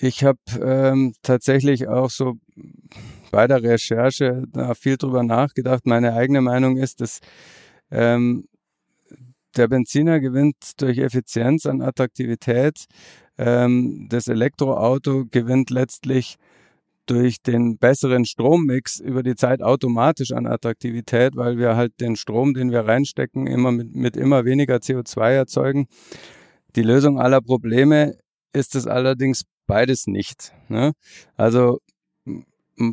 ich 0.00 0.24
habe 0.24 0.38
ähm, 0.62 1.14
tatsächlich 1.22 1.88
auch 1.88 2.10
so 2.10 2.34
bei 3.32 3.46
der 3.46 3.62
Recherche 3.62 4.44
da 4.52 4.74
viel 4.74 4.96
drüber 4.96 5.22
nachgedacht. 5.24 5.86
Meine 5.86 6.14
eigene 6.14 6.40
Meinung 6.40 6.76
ist, 6.76 7.00
dass 7.00 7.20
ähm, 7.90 8.46
der 9.56 9.68
Benziner 9.68 10.20
gewinnt 10.20 10.80
durch 10.80 10.98
Effizienz 10.98 11.66
an 11.66 11.82
Attraktivität. 11.82 12.84
Ähm, 13.38 14.06
das 14.08 14.28
Elektroauto 14.28 15.24
gewinnt 15.30 15.70
letztlich 15.70 16.36
durch 17.06 17.42
den 17.42 17.78
besseren 17.78 18.24
Strommix 18.24 19.00
über 19.00 19.22
die 19.22 19.34
Zeit 19.34 19.62
automatisch 19.62 20.30
an 20.32 20.46
Attraktivität, 20.46 21.34
weil 21.36 21.58
wir 21.58 21.74
halt 21.74 22.00
den 22.00 22.16
Strom, 22.16 22.54
den 22.54 22.70
wir 22.70 22.82
reinstecken, 22.82 23.46
immer 23.46 23.72
mit, 23.72 23.96
mit 23.96 24.16
immer 24.16 24.44
weniger 24.44 24.76
CO2 24.76 25.30
erzeugen. 25.30 25.86
Die 26.76 26.82
Lösung 26.82 27.18
aller 27.18 27.40
Probleme 27.40 28.14
ist 28.52 28.74
es 28.74 28.86
allerdings 28.86 29.44
beides 29.68 30.08
nicht. 30.08 30.52
Ne? 30.68 30.92
Also 31.36 31.78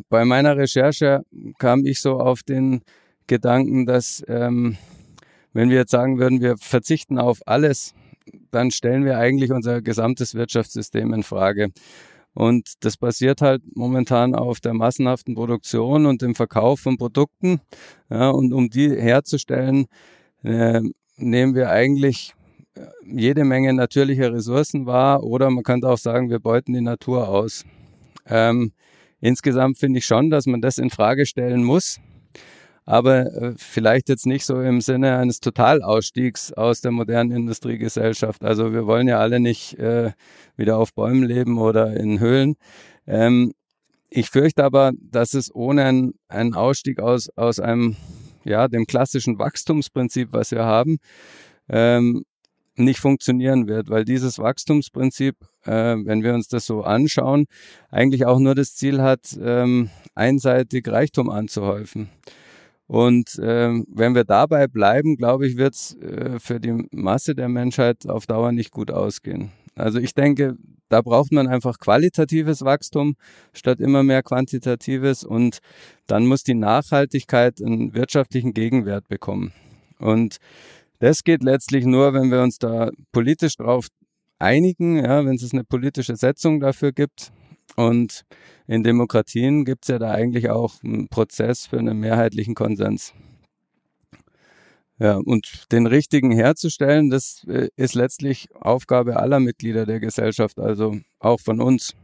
bei 0.08 0.24
meiner 0.24 0.56
Recherche 0.56 1.22
kam 1.58 1.84
ich 1.84 2.00
so 2.00 2.20
auf 2.20 2.44
den 2.44 2.82
Gedanken, 3.26 3.86
dass 3.86 4.22
ähm, 4.28 4.76
wenn 5.52 5.70
wir 5.70 5.78
jetzt 5.78 5.90
sagen 5.90 6.18
würden, 6.18 6.40
wir 6.40 6.56
verzichten 6.58 7.18
auf 7.18 7.40
alles, 7.46 7.94
dann 8.50 8.70
stellen 8.70 9.04
wir 9.04 9.18
eigentlich 9.18 9.50
unser 9.50 9.82
gesamtes 9.82 10.34
Wirtschaftssystem 10.34 11.12
in 11.12 11.22
Frage. 11.22 11.70
Und 12.34 12.84
das 12.84 12.98
basiert 12.98 13.40
halt 13.40 13.62
momentan 13.74 14.34
auf 14.34 14.60
der 14.60 14.74
massenhaften 14.74 15.34
Produktion 15.34 16.04
und 16.04 16.20
dem 16.20 16.34
Verkauf 16.34 16.80
von 16.80 16.98
Produkten. 16.98 17.60
Ja, 18.10 18.28
und 18.28 18.52
um 18.52 18.68
die 18.68 18.90
herzustellen, 18.90 19.86
äh, 20.42 20.82
nehmen 21.16 21.54
wir 21.54 21.70
eigentlich 21.70 22.34
jede 23.04 23.44
Menge 23.44 23.72
natürliche 23.72 24.32
Ressourcen 24.32 24.86
wahr 24.86 25.22
oder 25.22 25.50
man 25.50 25.64
könnte 25.64 25.88
auch 25.88 25.98
sagen, 25.98 26.30
wir 26.30 26.40
beuten 26.40 26.72
die 26.72 26.80
Natur 26.80 27.28
aus. 27.28 27.64
Ähm, 28.26 28.72
insgesamt 29.20 29.78
finde 29.78 29.98
ich 29.98 30.06
schon, 30.06 30.30
dass 30.30 30.46
man 30.46 30.60
das 30.60 30.78
in 30.78 30.90
Frage 30.90 31.26
stellen 31.26 31.64
muss, 31.64 32.00
aber 32.84 33.26
äh, 33.26 33.54
vielleicht 33.56 34.08
jetzt 34.08 34.26
nicht 34.26 34.44
so 34.44 34.60
im 34.60 34.80
Sinne 34.80 35.16
eines 35.16 35.40
Totalausstiegs 35.40 36.52
aus 36.52 36.80
der 36.80 36.92
modernen 36.92 37.32
Industriegesellschaft. 37.32 38.44
Also 38.44 38.72
wir 38.72 38.86
wollen 38.86 39.08
ja 39.08 39.18
alle 39.18 39.40
nicht 39.40 39.78
äh, 39.78 40.12
wieder 40.56 40.78
auf 40.78 40.94
Bäumen 40.94 41.24
leben 41.24 41.58
oder 41.58 41.96
in 41.96 42.20
Höhlen. 42.20 42.56
Ähm, 43.06 43.52
ich 44.08 44.30
fürchte 44.30 44.64
aber, 44.64 44.92
dass 44.98 45.34
es 45.34 45.54
ohne 45.54 45.84
einen, 45.84 46.14
einen 46.28 46.54
Ausstieg 46.54 47.00
aus, 47.00 47.28
aus 47.36 47.58
einem, 47.58 47.96
ja, 48.44 48.68
dem 48.68 48.86
klassischen 48.86 49.38
Wachstumsprinzip, 49.38 50.28
was 50.32 50.52
wir 50.52 50.64
haben, 50.64 50.98
ähm, 51.68 52.24
nicht 52.78 53.00
funktionieren 53.00 53.68
wird, 53.68 53.88
weil 53.88 54.04
dieses 54.04 54.38
Wachstumsprinzip, 54.38 55.36
äh, 55.64 55.96
wenn 55.96 56.22
wir 56.22 56.34
uns 56.34 56.48
das 56.48 56.66
so 56.66 56.82
anschauen, 56.82 57.46
eigentlich 57.90 58.26
auch 58.26 58.38
nur 58.38 58.54
das 58.54 58.74
Ziel 58.74 59.02
hat, 59.02 59.38
ähm, 59.40 59.90
einseitig 60.14 60.88
Reichtum 60.88 61.30
anzuhäufen. 61.30 62.08
Und 62.86 63.40
ähm, 63.42 63.84
wenn 63.88 64.14
wir 64.14 64.24
dabei 64.24 64.68
bleiben, 64.68 65.16
glaube 65.16 65.46
ich, 65.46 65.56
wird 65.56 65.74
es 65.74 65.96
äh, 65.96 66.38
für 66.38 66.60
die 66.60 66.86
Masse 66.92 67.34
der 67.34 67.48
Menschheit 67.48 68.08
auf 68.08 68.26
Dauer 68.26 68.52
nicht 68.52 68.70
gut 68.70 68.90
ausgehen. 68.90 69.50
Also 69.74 69.98
ich 69.98 70.14
denke, 70.14 70.56
da 70.88 71.02
braucht 71.02 71.32
man 71.32 71.48
einfach 71.48 71.78
qualitatives 71.78 72.62
Wachstum 72.62 73.16
statt 73.52 73.80
immer 73.80 74.04
mehr 74.04 74.22
quantitatives 74.22 75.24
und 75.24 75.58
dann 76.06 76.26
muss 76.26 76.44
die 76.44 76.54
Nachhaltigkeit 76.54 77.60
einen 77.60 77.92
wirtschaftlichen 77.94 78.54
Gegenwert 78.54 79.08
bekommen. 79.08 79.52
Und 79.98 80.36
das 80.98 81.24
geht 81.24 81.42
letztlich 81.42 81.84
nur, 81.84 82.14
wenn 82.14 82.30
wir 82.30 82.42
uns 82.42 82.58
da 82.58 82.90
politisch 83.12 83.56
drauf 83.56 83.88
einigen, 84.38 84.96
ja, 84.96 85.24
wenn 85.24 85.36
es 85.36 85.52
eine 85.52 85.64
politische 85.64 86.16
Setzung 86.16 86.60
dafür 86.60 86.92
gibt. 86.92 87.32
Und 87.74 88.22
in 88.66 88.82
Demokratien 88.82 89.64
gibt 89.64 89.84
es 89.84 89.88
ja 89.88 89.98
da 89.98 90.10
eigentlich 90.12 90.50
auch 90.50 90.82
einen 90.82 91.08
Prozess 91.08 91.66
für 91.66 91.78
einen 91.78 91.98
mehrheitlichen 91.98 92.54
Konsens. 92.54 93.12
Ja, 94.98 95.16
und 95.16 95.66
den 95.72 95.86
richtigen 95.86 96.30
herzustellen, 96.32 97.10
das 97.10 97.44
äh, 97.48 97.68
ist 97.76 97.94
letztlich 97.94 98.48
Aufgabe 98.54 99.18
aller 99.18 99.40
Mitglieder 99.40 99.84
der 99.84 100.00
Gesellschaft, 100.00 100.58
also 100.58 100.96
auch 101.18 101.40
von 101.40 101.60
uns. 101.60 101.94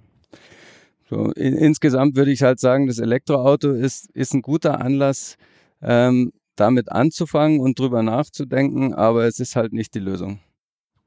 So, 1.09 1.31
in, 1.33 1.55
insgesamt 1.55 2.17
würde 2.17 2.33
ich 2.33 2.43
halt 2.43 2.61
sagen, 2.61 2.87
das 2.87 2.99
Elektroauto 2.99 3.71
ist, 3.73 4.11
ist 4.11 4.35
ein 4.35 4.43
guter 4.43 4.81
Anlass, 4.81 5.37
ähm, 5.81 6.33
damit 6.57 6.91
anzufangen 6.93 7.61
und 7.61 7.79
drüber 7.79 8.03
nachzudenken, 8.03 8.95
aber 8.95 9.25
es 9.27 9.39
ist 9.41 9.57
halt 9.57 9.73
nicht 9.73 9.95
die 9.95 10.01
Lösung. 10.01 10.41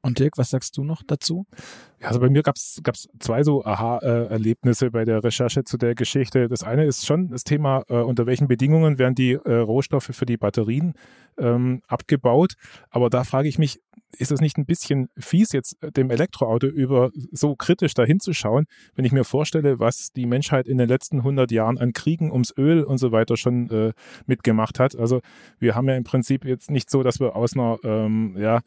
Und 0.06 0.18
Dirk, 0.20 0.38
was 0.38 0.50
sagst 0.50 0.76
du 0.76 0.84
noch 0.84 1.02
dazu? 1.04 1.46
Ja, 2.00 2.08
also 2.08 2.20
bei 2.20 2.28
mir 2.28 2.42
gab 2.42 2.56
es 2.56 2.80
zwei 3.18 3.42
so 3.42 3.64
Aha-Erlebnisse 3.64 4.90
bei 4.90 5.04
der 5.04 5.24
Recherche 5.24 5.64
zu 5.64 5.76
der 5.76 5.94
Geschichte. 5.94 6.48
Das 6.48 6.62
eine 6.62 6.84
ist 6.84 7.06
schon 7.06 7.30
das 7.30 7.42
Thema, 7.42 7.82
äh, 7.88 7.96
unter 7.96 8.26
welchen 8.26 8.46
Bedingungen 8.46 8.98
werden 8.98 9.14
die 9.14 9.32
äh, 9.32 9.54
Rohstoffe 9.54 10.10
für 10.12 10.26
die 10.26 10.36
Batterien 10.36 10.94
ähm, 11.38 11.82
abgebaut. 11.88 12.54
Aber 12.90 13.10
da 13.10 13.24
frage 13.24 13.48
ich 13.48 13.58
mich, 13.58 13.80
ist 14.18 14.30
es 14.30 14.40
nicht 14.40 14.56
ein 14.56 14.66
bisschen 14.66 15.08
fies, 15.18 15.52
jetzt 15.52 15.76
dem 15.96 16.10
Elektroauto 16.10 16.66
über 16.66 17.10
so 17.32 17.56
kritisch 17.56 17.94
dahin 17.94 18.20
zu 18.20 18.32
schauen, 18.32 18.66
wenn 18.94 19.04
ich 19.04 19.12
mir 19.12 19.24
vorstelle, 19.24 19.78
was 19.80 20.12
die 20.14 20.26
Menschheit 20.26 20.68
in 20.68 20.78
den 20.78 20.88
letzten 20.88 21.18
100 21.18 21.50
Jahren 21.50 21.78
an 21.78 21.92
Kriegen 21.92 22.30
ums 22.30 22.54
Öl 22.56 22.84
und 22.84 22.98
so 22.98 23.12
weiter 23.12 23.36
schon 23.36 23.68
äh, 23.70 23.92
mitgemacht 24.26 24.78
hat. 24.78 24.96
Also 24.96 25.20
wir 25.58 25.74
haben 25.74 25.88
ja 25.88 25.96
im 25.96 26.04
Prinzip 26.04 26.44
jetzt 26.44 26.70
nicht 26.70 26.90
so, 26.90 27.02
dass 27.02 27.20
wir 27.20 27.34
aus 27.36 27.54
einer 27.54 27.78
ähm, 27.82 28.36
ja, 28.38 28.60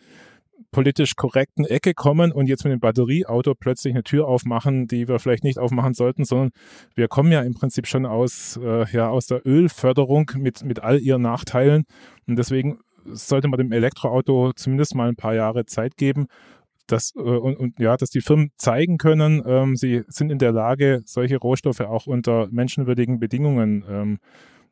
politisch 0.71 1.15
korrekten 1.15 1.65
Ecke 1.65 1.93
kommen 1.93 2.31
und 2.31 2.47
jetzt 2.47 2.63
mit 2.63 2.73
dem 2.73 2.79
Batterieauto 2.79 3.55
plötzlich 3.55 3.93
eine 3.93 4.03
Tür 4.03 4.27
aufmachen, 4.27 4.88
die 4.88 5.07
wir 5.07 5.19
vielleicht 5.19 5.43
nicht 5.43 5.57
aufmachen 5.57 5.93
sollten, 5.93 6.25
sondern 6.25 6.51
wir 6.95 7.07
kommen 7.07 7.31
ja 7.31 7.41
im 7.41 7.53
Prinzip 7.53 7.88
schon 7.88 8.05
aus, 8.05 8.59
äh, 8.61 8.85
ja, 8.91 9.09
aus 9.09 9.27
der 9.27 9.45
Ölförderung 9.45 10.31
mit, 10.35 10.63
mit 10.63 10.81
all 10.81 10.99
ihren 10.99 11.21
Nachteilen. 11.21 11.85
Und 12.27 12.35
deswegen 12.38 12.79
sollte 13.05 13.47
man 13.47 13.57
dem 13.57 13.71
Elektroauto 13.71 14.53
zumindest 14.53 14.95
mal 14.95 15.09
ein 15.09 15.15
paar 15.15 15.33
Jahre 15.33 15.65
Zeit 15.65 15.97
geben, 15.97 16.27
dass, 16.88 17.13
äh, 17.15 17.19
und, 17.19 17.57
und, 17.57 17.79
ja, 17.79 17.97
dass 17.97 18.09
die 18.09 18.21
Firmen 18.21 18.51
zeigen 18.57 18.97
können, 18.97 19.43
ähm, 19.45 19.75
sie 19.75 20.03
sind 20.07 20.31
in 20.31 20.39
der 20.39 20.51
Lage, 20.51 21.01
solche 21.05 21.38
Rohstoffe 21.38 21.81
auch 21.81 22.07
unter 22.07 22.47
menschenwürdigen 22.51 23.19
Bedingungen 23.19 23.83
ähm, 23.89 24.19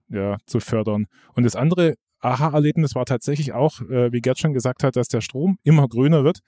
ja, 0.09 0.37
zu 0.45 0.59
fördern. 0.59 1.07
Und 1.33 1.43
das 1.43 1.55
andere 1.55 1.95
Aha-Erlebnis 2.19 2.95
war 2.95 3.05
tatsächlich 3.05 3.53
auch, 3.53 3.81
äh, 3.81 4.11
wie 4.11 4.21
Gerd 4.21 4.39
schon 4.39 4.53
gesagt 4.53 4.83
hat, 4.83 4.95
dass 4.95 5.07
der 5.07 5.21
Strom 5.21 5.57
immer 5.63 5.87
grüner 5.87 6.23
wird. 6.23 6.39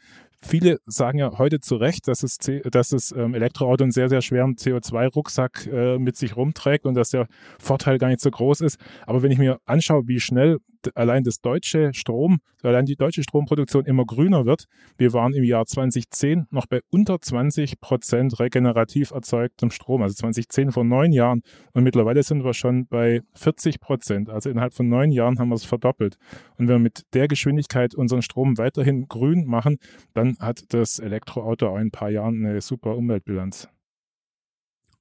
Viele 0.42 0.80
sagen 0.86 1.20
ja 1.20 1.38
heute 1.38 1.60
zu 1.60 1.76
Recht, 1.76 2.08
dass 2.08 2.24
es, 2.24 2.38
dass 2.38 2.92
es 2.92 3.12
ähm, 3.12 3.34
Elektroauto 3.34 3.84
einen 3.84 3.92
sehr, 3.92 4.10
sehr 4.10 4.22
schweren 4.22 4.56
CO2-Rucksack 4.56 5.68
äh, 5.68 6.00
mit 6.00 6.16
sich 6.16 6.36
rumträgt 6.36 6.86
und 6.86 6.96
dass 6.96 7.10
der 7.10 7.28
Vorteil 7.60 7.98
gar 7.98 8.08
nicht 8.08 8.22
so 8.22 8.32
groß 8.32 8.62
ist. 8.62 8.80
Aber 9.06 9.22
wenn 9.22 9.32
ich 9.32 9.38
mir 9.38 9.60
anschaue, 9.66 10.08
wie 10.08 10.20
schnell 10.20 10.60
allein 10.96 11.24
das 11.24 11.42
deutsche 11.42 11.94
Strom, 11.94 12.40
allein 12.64 12.86
die 12.86 12.96
deutsche 12.96 13.24
Stromproduktion 13.24 13.86
immer 13.86 14.06
grüner 14.06 14.46
wird, 14.46 14.66
wir 14.98 15.14
waren 15.14 15.34
im 15.34 15.44
Jahr 15.44 15.66
2010 15.66 16.48
noch 16.52 16.66
bei 16.66 16.82
unter 16.90 17.20
20 17.20 17.80
Prozent 17.80 18.40
regenerativ 18.40 19.12
erzeugtem 19.12 19.72
Strom, 19.72 20.02
also 20.02 20.16
2010 20.16 20.72
vor 20.72 20.84
neun 20.84 21.12
Jahren 21.12 21.42
und 21.74 21.84
mittlerweile 21.84 22.24
sind 22.24 22.44
wir 22.44 22.54
schon 22.54 22.88
bei 22.88 23.22
40 23.34 23.80
Prozent. 23.80 24.30
Also 24.30 24.50
innerhalb 24.50 24.74
von 24.74 24.90
neun 24.90 25.12
Jahren 25.12 25.40
haben 25.40 25.50
wir 25.50 25.56
es 25.56 25.66
verdoppelt. 25.66 26.18
Und 26.58 26.68
wenn 26.68 26.76
wir 26.76 26.80
mit 26.80 27.04
der 27.14 27.28
Geschwindigkeit 27.28 27.96
unseren 27.96 28.22
Strom 28.22 28.58
weiterhin 28.58 29.08
grün 29.08 29.46
machen, 29.46 29.78
dann 30.14 30.38
hat 30.40 30.74
das 30.74 31.00
Elektroauto 31.00 31.68
auch 31.68 31.76
in 31.76 31.88
ein 31.88 31.92
paar 31.92 32.10
Jahren 32.10 32.46
eine 32.46 32.62
super 32.62 32.96
Umweltbilanz. 32.96 33.70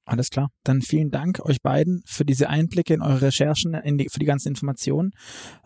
Alles 0.09 0.31
klar. 0.31 0.49
Dann 0.63 0.81
vielen 0.81 1.11
Dank 1.11 1.39
euch 1.45 1.61
beiden 1.61 2.01
für 2.03 2.25
diese 2.25 2.49
Einblicke 2.49 2.95
in 2.95 3.03
eure 3.03 3.21
Recherchen, 3.21 3.75
in 3.75 3.99
die, 3.99 4.09
für 4.09 4.17
die 4.17 4.25
ganzen 4.25 4.47
Informationen. 4.47 5.11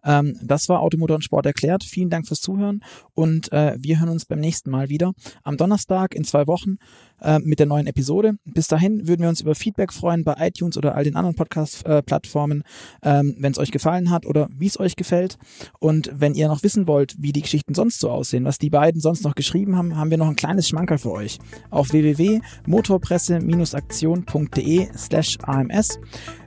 Ähm, 0.04 0.38
das 0.44 0.68
war 0.68 0.82
Automotor 0.82 1.16
und 1.16 1.22
Sport 1.22 1.46
erklärt. 1.46 1.86
Vielen 1.86 2.10
Dank 2.10 2.28
fürs 2.28 2.42
Zuhören 2.42 2.82
und 3.14 3.54
äh, 3.54 3.78
wir 3.80 4.02
hören 4.02 4.10
uns 4.10 4.26
beim 4.26 4.42
nächsten 4.42 4.70
Mal 4.70 4.90
wieder 4.90 5.14
am 5.44 5.56
Donnerstag 5.56 6.14
in 6.14 6.26
zwei 6.26 6.46
Wochen 6.46 6.76
äh, 7.24 7.40
mit 7.40 7.60
der 7.60 7.66
neuen 7.66 7.88
Episode. 7.88 8.34
Bis 8.46 8.68
dahin 8.68 9.08
würden 9.08 9.22
wir 9.22 9.30
uns 9.30 9.42
über 9.42 9.56
Feedback 9.56 9.94
freuen 9.94 10.24
bei 10.24 10.36
iTunes 10.40 10.78
oder 10.78 10.96
all 10.96 11.04
den 11.04 11.16
anderen 11.16 11.36
Podcast-Plattformen, 11.36 12.64
äh, 13.02 13.20
ähm, 13.20 13.36
wenn 13.40 13.52
es 13.52 13.58
euch 13.58 13.72
gefallen 13.72 14.12
hat 14.12 14.26
oder 14.26 14.50
wie 14.56 14.68
es 14.68 14.80
euch 14.80 14.96
gefällt. 14.96 15.38
Und 15.80 16.12
wenn 16.14 16.36
ihr 16.36 16.48
noch 16.48 16.62
wissen 16.64 16.88
wollt, 16.88 17.16
wie 17.20 17.32
die 17.32 17.42
Geschichten 17.42 17.74
sonst 17.74 18.00
so 18.00 18.10
aussehen, 18.10 18.46
was 18.46 18.60
die 18.60 18.70
beiden 18.70 19.02
sonst 19.02 19.24
noch 19.24 19.34
geschrieben 19.36 19.78
haben, 19.78 19.98
haben 19.98 20.12
wir 20.12 20.18
noch 20.18 20.28
ein 20.28 20.36
kleines 20.36 20.68
Schmankerl 20.68 20.98
für 20.98 21.12
euch. 21.12 21.40
Auf 21.70 21.94
www.motorpresse-aktion.de 21.94 24.90
slash 24.96 25.38
AMS 25.44 26.00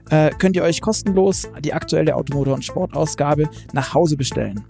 äh, 0.09 0.31
könnt 0.37 0.55
ihr 0.55 0.63
euch 0.63 0.81
kostenlos 0.81 1.49
die 1.63 1.73
aktuelle 1.73 2.15
Automotor- 2.15 2.53
und 2.53 2.65
Sportausgabe 2.65 3.49
nach 3.73 3.93
Hause 3.93 4.17
bestellen. 4.17 4.63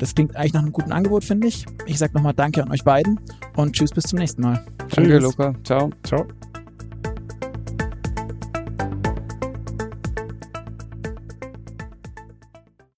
Das 0.00 0.14
klingt 0.14 0.34
eigentlich 0.34 0.54
nach 0.54 0.62
einem 0.62 0.72
guten 0.72 0.92
Angebot, 0.92 1.24
finde 1.24 1.46
ich. 1.46 1.66
Ich 1.86 1.98
sage 1.98 2.14
nochmal 2.14 2.32
Danke 2.34 2.62
an 2.62 2.70
euch 2.72 2.82
beiden 2.82 3.20
und 3.56 3.74
tschüss 3.74 3.90
bis 3.90 4.04
zum 4.04 4.18
nächsten 4.18 4.42
Mal. 4.42 4.64
Danke, 4.96 5.18
Luca. 5.18 5.54
Ciao. 5.62 5.90
Ciao. 6.02 6.26